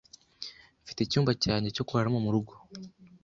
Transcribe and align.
Mfite 0.83 0.99
icyumba 1.03 1.31
cyanjye 1.43 1.69
cyo 1.75 1.83
kuraramo 1.87 2.19
murugo. 2.25 2.53